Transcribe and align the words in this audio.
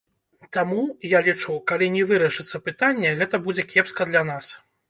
Таму, 0.55 0.85
я 1.11 1.19
лічу, 1.27 1.59
калі 1.73 1.91
не 1.97 2.03
вырашыцца 2.13 2.63
пытанне, 2.71 3.15
гэта 3.23 3.45
будзе 3.45 3.69
кепска 3.75 4.11
для 4.13 4.29
нас. 4.33 4.55